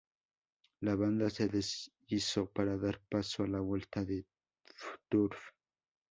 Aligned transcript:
La 0.79 0.95
banda 0.95 1.29
se 1.29 1.47
deshizo 1.47 2.51
para 2.51 2.75
dar 2.75 2.99
paso 3.07 3.43
a 3.43 3.47
la 3.47 3.59
vuelta 3.59 4.03
de 4.03 4.25
Turf. 5.09 5.37